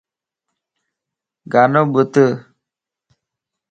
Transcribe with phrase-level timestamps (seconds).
[1.51, 2.13] گانو ٻڌ